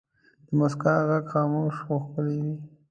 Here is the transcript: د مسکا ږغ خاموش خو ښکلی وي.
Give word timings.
د 0.47 0.49
مسکا 0.59 0.93
ږغ 1.07 1.23
خاموش 1.31 1.75
خو 1.85 1.95
ښکلی 2.03 2.37
وي. 2.45 2.55